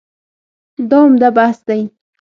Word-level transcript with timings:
دا 0.89 0.99
عمده 1.05 1.29
بحث 1.37 1.59
دی. 1.67 1.81